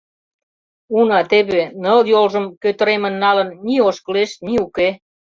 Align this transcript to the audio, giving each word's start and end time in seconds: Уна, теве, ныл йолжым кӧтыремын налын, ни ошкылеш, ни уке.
Уна, 0.97 1.19
теве, 1.29 1.63
ныл 1.81 2.01
йолжым 2.11 2.45
кӧтыремын 2.61 3.15
налын, 3.23 3.49
ни 3.65 3.75
ошкылеш, 3.87 4.31
ни 4.45 4.53
уке. 4.65 4.89